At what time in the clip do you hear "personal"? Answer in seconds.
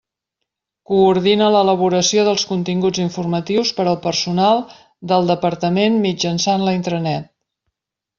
4.07-4.63